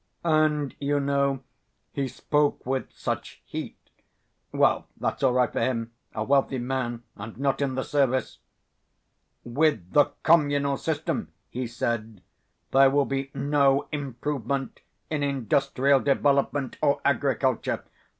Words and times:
And, 0.25 0.75
you 0.79 0.99
know, 0.99 1.43
he 1.91 2.07
spoke 2.07 2.65
with 2.65 2.91
such 2.91 3.39
heat; 3.45 3.77
well, 4.51 4.87
that's 4.97 5.21
all 5.21 5.33
right 5.33 5.53
for 5.53 5.59
him 5.59 5.91
a 6.15 6.23
wealthy 6.23 6.57
man, 6.57 7.03
and 7.15 7.37
not 7.37 7.61
in 7.61 7.75
the 7.75 7.83
service. 7.83 8.39
'With 9.43 9.91
the 9.91 10.05
communal 10.23 10.77
system,' 10.77 11.31
he 11.51 11.67
said, 11.67 12.23
'there 12.71 12.89
will 12.89 13.05
be 13.05 13.29
no 13.35 13.87
improvement 13.91 14.79
in 15.11 15.21
industrial 15.21 15.99
development 15.99 16.77
or 16.81 16.99
agriculture. 17.05 17.83